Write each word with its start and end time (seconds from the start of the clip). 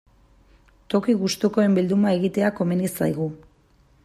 Toki 0.93 1.15
gustukoen 1.19 1.77
bilduma 1.79 2.17
egitea 2.21 2.53
komeni 2.63 2.93
zaigu. 2.95 3.31